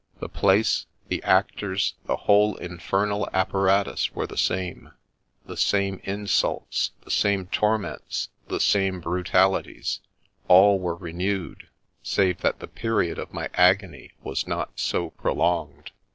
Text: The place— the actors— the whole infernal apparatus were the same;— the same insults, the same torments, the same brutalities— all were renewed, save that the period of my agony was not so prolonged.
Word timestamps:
The 0.19 0.27
place— 0.29 0.87
the 1.09 1.21
actors— 1.21 1.93
the 2.07 2.15
whole 2.15 2.55
infernal 2.55 3.29
apparatus 3.35 4.15
were 4.15 4.25
the 4.25 4.35
same;— 4.35 4.93
the 5.45 5.55
same 5.55 6.01
insults, 6.03 6.89
the 7.03 7.11
same 7.11 7.45
torments, 7.45 8.29
the 8.47 8.59
same 8.59 8.99
brutalities— 8.99 9.99
all 10.47 10.79
were 10.79 10.95
renewed, 10.95 11.67
save 12.01 12.39
that 12.39 12.57
the 12.61 12.67
period 12.67 13.19
of 13.19 13.31
my 13.31 13.47
agony 13.53 14.13
was 14.23 14.47
not 14.47 14.71
so 14.79 15.11
prolonged. 15.11 15.91